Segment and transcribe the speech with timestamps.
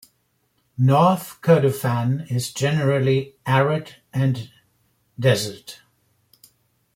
[0.79, 4.49] North Kurdufan is generally arid and
[5.19, 5.81] desert.